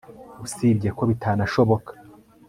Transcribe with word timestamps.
usibye 0.45 0.89
ko 0.97 1.01
bitanashoboka 1.09 1.91